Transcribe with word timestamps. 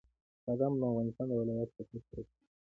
بادام 0.45 0.73
د 0.79 0.81
افغانستان 0.91 1.25
د 1.29 1.33
ولایاتو 1.41 1.73
په 1.77 1.83
کچه 1.89 1.91
توپیر 1.91 2.25
لري. 2.29 2.47